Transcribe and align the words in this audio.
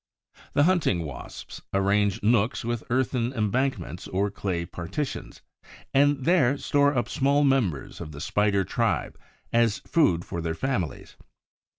The 0.53 0.63
Hunting 0.63 1.03
wasps 1.03 1.61
arrange 1.75 2.23
nooks 2.23 2.65
with 2.65 2.83
earthen 2.89 3.31
embankments 3.33 4.07
or 4.07 4.31
clay 4.31 4.65
partitions, 4.65 5.43
and 5.93 6.25
there 6.25 6.57
store 6.57 6.97
up 6.97 7.07
small 7.07 7.43
members 7.43 8.01
of 8.01 8.11
the 8.11 8.19
Spider 8.19 8.63
tribe 8.63 9.15
as 9.53 9.77
food 9.85 10.25
for 10.25 10.41
their 10.41 10.55
families. 10.55 11.17